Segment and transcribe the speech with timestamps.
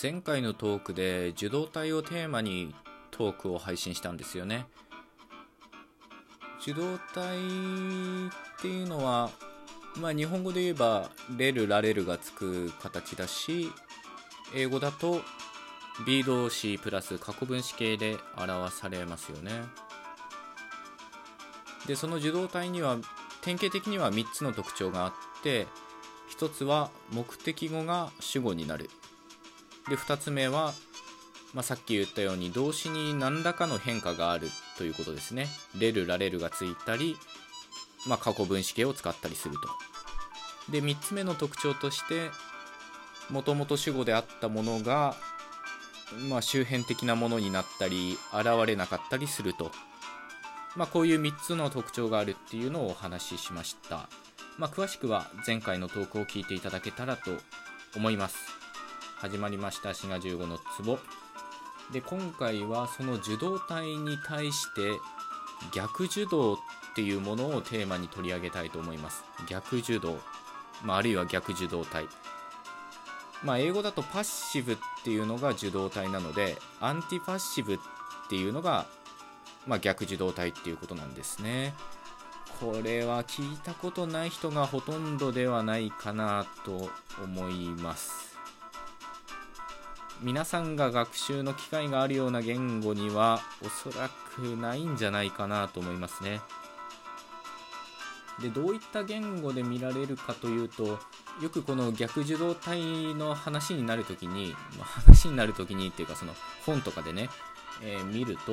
[0.00, 2.74] 前回のトークで受動体をテーマに
[3.10, 4.66] トークを配信したんですよね。
[6.62, 9.30] 受動体っていうのは
[9.96, 13.70] まあ日本語で言えばレルラレルがつく形だし
[14.54, 15.20] 英語だと
[16.06, 19.50] B 動詞プラス過去分詞形で表されますよね。
[21.86, 22.96] でその受動体には
[23.42, 25.12] 典型的には3つの特徴があっ
[25.42, 25.66] て
[26.38, 28.88] 1つは目的語が主語になる。
[29.88, 30.72] で2つ目は、
[31.54, 35.48] まあ、さっき言ったように動詞に何らかの変化があるということですね。
[35.78, 37.16] レルラレルがついたり、
[38.06, 40.72] まあ、過去分詞形を使ったりすると。
[40.72, 42.30] で3つ目の特徴として
[43.30, 45.16] もともと主語であったものが、
[46.28, 49.70] まあ、周辺的なものになったり現れなかったりすると。
[50.74, 54.08] まあ、こういう3つの特徴があるっていうのをお話ししました、
[54.56, 57.32] まあ、詳しくは前回のトークを聞いていただけたらと
[57.94, 58.61] 思います。
[59.22, 59.94] 始まりました。
[59.94, 60.98] 滋賀15の壺。
[61.92, 64.98] で今回はその受動体に対して
[65.72, 66.56] 逆受動っ
[66.96, 69.22] ていうものをテーマに取り上げたいと思います。
[69.48, 70.18] 逆受動、
[70.82, 72.08] まあ、あるいは逆受動体。
[73.44, 77.78] まあ、英語だとパッシブっていうのが受動体なのでアンティパッシブっ
[78.28, 78.86] ていうのが
[79.68, 81.74] まあ、逆受動体っていうことなんですね。
[82.60, 86.90] これは聞いたことない人がほとんどではないかなと
[87.22, 88.31] 思います。
[90.22, 96.40] 皆さんが学習の機会があるような言語にはおそらくないんじゃないかなと思いますね。
[98.40, 100.98] でどういった言語で見られるかというと
[101.40, 106.32] よくこの逆受動体の話になるときに、ま、話になるときにっていうかその
[106.64, 107.28] 本とかでね、
[107.82, 108.52] えー、見ると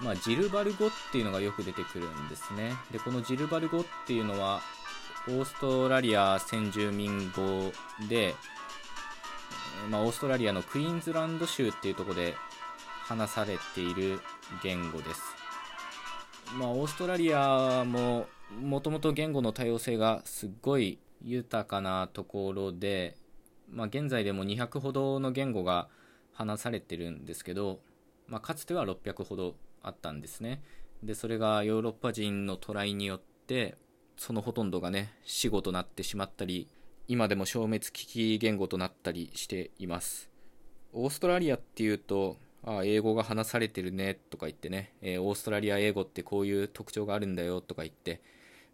[0.00, 2.74] まあ、ジルバル語っていうのがよく出てくるんですね。
[2.90, 4.60] で、このジルバル語っていうのは、
[5.28, 7.72] オーストラリア先住民語
[8.08, 8.34] で、
[9.90, 12.34] まあ、オーストラリアのクイーンズランド州っていうとこで
[13.04, 14.20] 話されている
[14.62, 15.22] 言語です。
[16.58, 18.26] まあ、オーストラリアも
[18.60, 23.16] もともと言語の多様性がすっごい豊かなところで、
[23.70, 25.88] まあ、現在でも200ほどの言語が
[26.32, 27.80] 話されてるんですけど、
[28.26, 30.62] まあ、かつては600ほどあったんですね。
[31.02, 33.76] で、それがヨーロッパ人のトライによって、
[34.16, 36.68] そのほとんどがね、死語となってしまったり、
[37.08, 40.28] 今でも消滅危機言語となったりしています。
[40.92, 48.20] オーストラリアっていうと、ああ、英語が話されてるねとか言ってね、えー、オーストラリア英語ってこういう特徴があるんだよとか言って、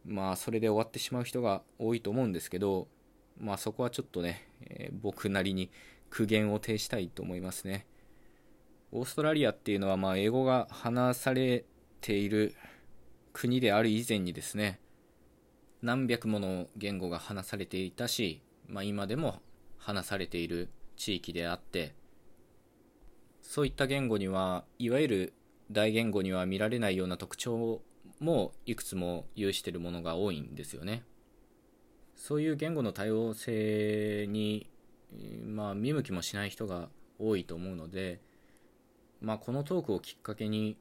[0.07, 2.89] まあ、それで終わってしまう人が多いと思うんですけど、
[3.39, 5.71] まあ、そこはちょっとね、えー、僕なりに
[6.09, 7.87] 苦言を呈したいと思いますね。
[8.93, 11.65] オーストラリアっていうのはまあ英語が話され
[12.01, 12.55] ている
[13.33, 14.79] 国である以前にですね
[15.83, 19.41] 何百もの言語が話されていたし、まあ、今でも
[19.79, 21.95] 話されている地域であって
[23.41, 25.33] そういった言語にはいわゆる
[25.71, 27.83] 大言語には見られないような特徴
[28.21, 31.03] もいくつも有しているものが多いんですよね。
[32.15, 34.71] そういう言語の多様性に、
[35.45, 36.89] まあ、見向きもしない人が
[37.19, 38.21] 多いと思うので
[39.23, 40.77] まあ、このトークをきっかけに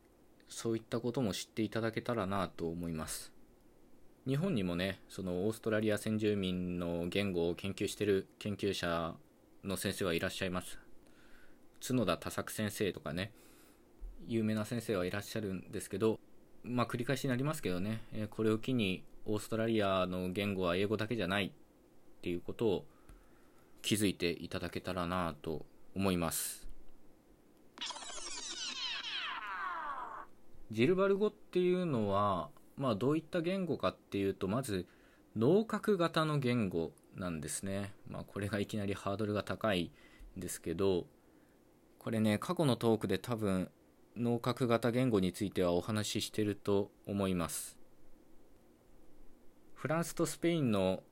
[0.50, 3.32] そういったことも知っていただけたらなと思います。
[4.28, 9.16] 日本にもねそのオーストラリア先住民の言語を研究してる研究者
[9.64, 10.78] の先生はいらっしゃいます。
[11.86, 13.32] 角田多作先生とかね
[14.28, 16.20] 有名な先生はいらっしゃるんですけど
[16.64, 21.52] まあ繰り返しになりますけどねこれを機にオーストラリアの言語は英語だけじゃないっ
[22.22, 22.86] ていうことを
[23.82, 25.66] 気づいていただけたらなと
[25.96, 26.68] 思います。
[30.72, 32.50] ジルバル語っていうのは、
[32.82, 34.88] まあ、どういった言語かっていうとまず
[35.38, 39.92] 脳角型の言語なんですね、まあ、これがいきなりハードルが高い
[40.36, 41.06] んですけど
[42.00, 43.70] これね過去のトークで多分
[44.18, 47.78] 脳角型言語についてはお話ししてると思います。
[49.76, 51.04] フランスとスペインの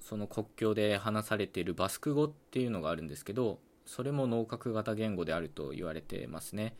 [0.00, 6.76] その国境で話されているバスク語っていうのがあるんですけどそれも脳角型言語であると言われてますね。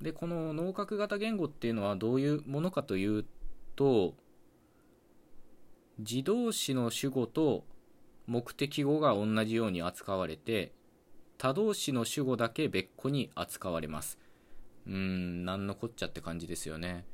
[0.00, 3.24] でこの脳角型言語っていうのはどういうものかという
[3.76, 4.14] と
[5.98, 7.64] 自動詞の主語と
[8.26, 10.72] 目的語が同じように扱われて
[11.36, 14.18] 他動詞の主語だけ別個に扱われます。
[14.86, 17.04] うーん何のこっちゃって感じですよね。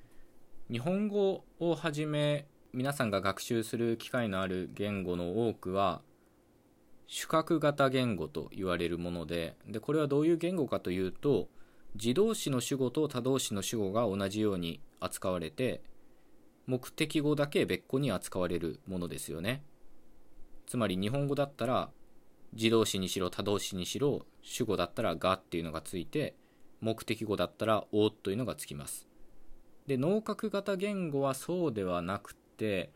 [0.70, 6.02] 日本語をはじめ皆さんが学習する機会のある言語の多くは
[7.06, 11.48] 主格型言語と言われるものででこれはどういう言語かというと
[11.94, 15.82] 自動詞の主語と他動詞の主語が同じように扱われて
[16.66, 19.62] 目的語だけ別個に扱われるものですよね。
[20.66, 21.90] つまり日本語だったら
[22.52, 26.34] 自動詞にしろ他動詞にしろ主語だったらがっていうのがついて
[26.80, 29.06] 目的語だったらおというのがつきます。
[29.86, 32.90] で脳角型言語はそうではなくて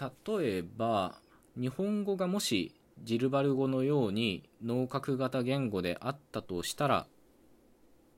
[0.00, 1.20] 例えば
[1.56, 7.06] 日本語がもしジルバル語のように脳角型言語であったとしたら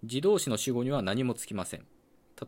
[0.02, 1.86] 自動詞の主語には何もつきません。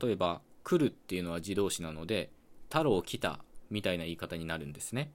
[0.01, 2.33] 例えば来るっていうのは自動詞なので
[2.69, 3.39] 太郎来た
[3.71, 5.13] みたいな言い方になるんですね。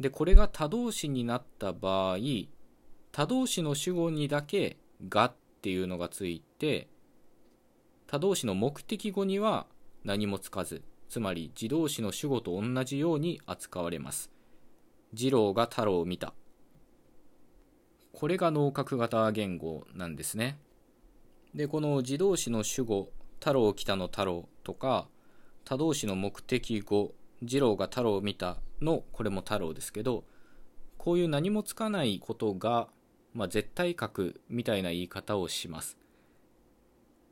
[0.00, 2.16] でこれが他動詞になった場合
[3.12, 4.76] 他動詞の主語にだけ
[5.08, 6.88] がっていうのがついて
[8.08, 9.66] 他動詞の目的語には
[10.04, 14.32] 何もつかずつまり自動詞の主語と同じように扱われます。
[15.14, 16.34] 次郎が太郎を見た。
[18.12, 20.58] これが脳角型言語なんですね。
[21.54, 25.08] でこの自動詞の主語太郎来たの太郎とか
[25.64, 30.24] 他動詞の目的語次郎が太郎を見たのこれも太郎ですけど
[30.96, 32.88] こういう何もつかないことが、
[33.32, 35.96] まあ、絶対格みたいな言い方をします。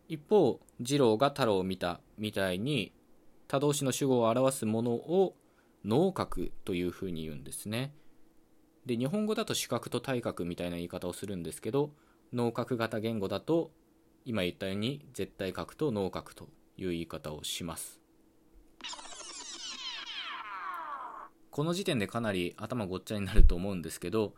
[0.09, 2.93] 一方次郎が太郎を見たみたいに
[3.49, 5.35] 他動詞の主語を表すものを
[5.85, 7.93] 脳角というふうに言うんですね。
[8.87, 11.91] で日本語だと視覚と体格みたいな言い方をするんですけど
[12.33, 13.73] 脳角型言語だと
[14.27, 18.01] 今言ったように絶対角と脳角という言い方をします
[21.57, 24.35] この時点でかなり頭ごっちゃになると思うんですけど、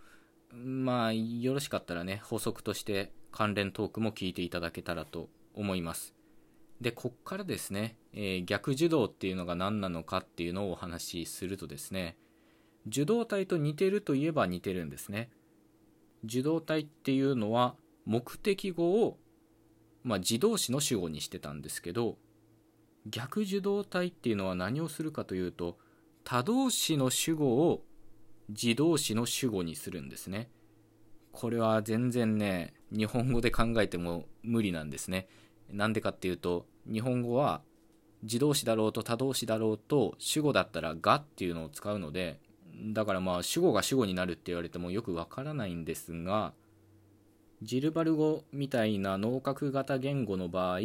[0.54, 6.14] まあ、よろしかったらね、補足として関連トークも聞いていただけたらと思います。
[6.80, 12.16] で、こっからですね、えー、逆受動っていうのが何なのかっていうのをお話しするとですね、
[12.86, 15.28] 受動体と似てるといえば似てるんですね。
[16.22, 17.74] 受動体っていうのは
[18.06, 19.18] 目的語を、
[20.08, 22.16] まあ、自動詞の主語にしてたんですけど
[23.06, 25.76] 逆受動体っていうのは何をするかというと
[26.24, 27.82] 他動詞の主語を
[28.48, 30.50] 自動詞の主語にするんですね。
[31.32, 35.28] これは全然ね、日本語で考えても無理なんですね。
[35.70, 37.60] なんでかっていうと、日本語は
[38.22, 42.40] 自動詞だろうと他動詞だろうと主語だったらがっていうのを使うので、
[42.92, 46.54] だからまあ主語が主語になるって言われてもよくわからないんですが、
[47.62, 50.80] ジルバル語みたいな脳角型言語の場合、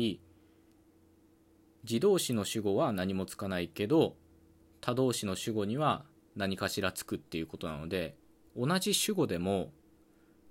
[1.84, 4.16] 自動詞の主語は何もつかないけど、
[4.84, 6.04] 他動詞の主語には
[6.36, 8.16] 何かしらつくっていうことなので
[8.56, 9.72] 同じ主語でも、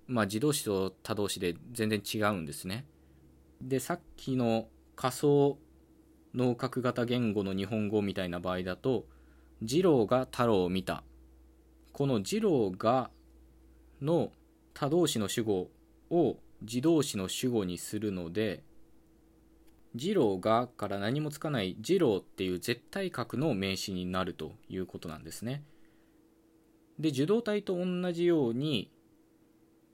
[0.06, 2.86] まあ、自動詞と他動詞で全然違うんですね。
[3.60, 5.58] でさっきの仮想
[6.34, 9.06] 脳角型言語の日本語みたいな場合だと
[9.64, 11.04] 「次郎が太郎を見た」
[11.92, 13.10] この「次郎が」
[14.00, 14.32] の
[14.74, 15.70] 他動詞の主語
[16.12, 18.62] を自動詞の主語にするので
[19.98, 25.64] 次郎がから何もつかない次郎っていう絶対角の名詞になるということなんですね。
[26.98, 28.90] で受動体と同じように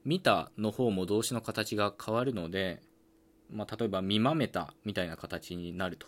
[0.05, 2.83] 見たの方も動詞の形が変わるので、
[3.51, 6.07] まあ、例えば見まめたみたいな形になると。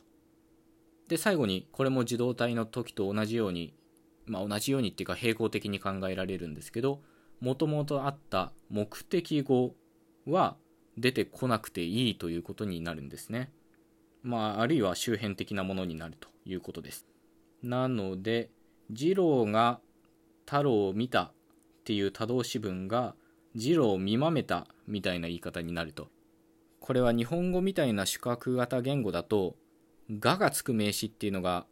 [1.09, 3.75] で最後にこれも受動体の時と同じように、
[4.27, 7.03] まあ、同じようにっていうか平行的に考えられるんですけど
[7.41, 9.75] もともとあった目的語
[10.27, 10.57] は
[10.97, 13.53] 出てこなくていいということになるんですね。
[14.23, 17.07] まあ、あるいは周辺的なものになるということです。
[17.63, 18.51] なので、
[18.95, 19.81] 次郎が
[20.47, 21.33] 太郎を見たっ
[21.85, 23.15] ていう多動詞文が
[23.57, 26.09] 次郎を見まめたみたいな言い方になると。
[26.81, 29.57] これは日本語みたいな主格型言語だと、
[30.19, 31.67] ががつく名詞っていうのが、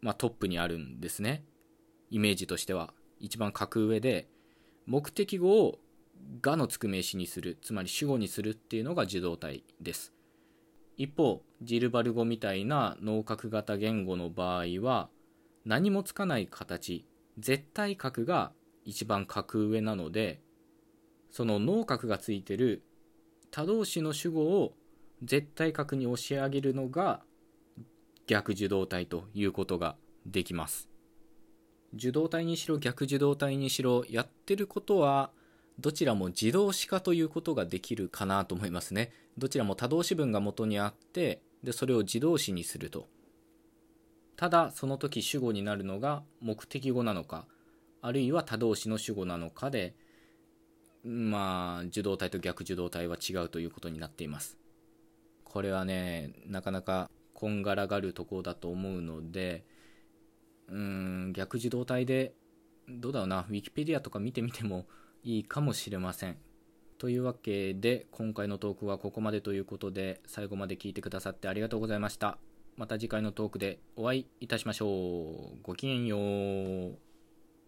[0.00, 1.44] まあ、トップにあるんですね。
[2.10, 2.92] イメージとしては。
[3.20, 4.28] 一番格上で、
[4.86, 5.78] 目的語を
[6.40, 10.12] がのつく名詞にする、つまり主語にするっていうのが受動体です。
[10.96, 15.08] 一方ジルバル語みたいな脳角型言語の場合は
[15.64, 17.06] 何もつかない形
[17.38, 18.52] 絶対角が
[18.84, 20.40] 一番格上なので
[21.30, 22.82] その脳角がついてる
[23.50, 24.74] 他動詞の主語を
[25.22, 27.22] 絶対角に押し上げるのが
[28.26, 30.88] 逆受動体ということができます
[31.94, 35.30] 受動体にしろ逆受動体にしろやってることは
[35.78, 39.12] どちらも自動詞化ということができるかなと思いますね。
[39.38, 43.08] どちらも他動詞文が元にあって、で、それを自動詞にすると。
[44.36, 47.46] ただ、その時主語になるのが目的語なのか、
[48.00, 49.94] あるいは他動詞の主語なのかで、
[51.04, 54.58] まあ、受動体と逆受動体は違うということになっています。
[55.44, 59.64] これはね、なかなかこんがらがるところだと思うので、
[60.68, 62.34] うん、逆受動体で、
[62.88, 64.86] どうだろうな、ウィキペディアとか見てみても、
[65.24, 66.36] いいかもしれません。
[66.98, 72.38] というわけで今回のトークはここまでということで最後まで聞いてくださってありがとうございました。
[72.76, 75.58] また次回のトークでお会いいたしましょう。
[75.62, 77.11] ごきげんよう。